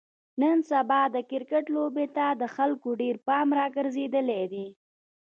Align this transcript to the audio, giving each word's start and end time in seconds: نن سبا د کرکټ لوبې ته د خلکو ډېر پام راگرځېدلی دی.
نن 0.41 0.57
سبا 0.69 1.01
د 1.15 1.17
کرکټ 1.29 1.65
لوبې 1.75 2.05
ته 2.15 2.25
د 2.41 2.43
خلکو 2.55 2.89
ډېر 3.01 3.15
پام 3.27 3.47
راگرځېدلی 3.59 4.43
دی. 4.53 4.67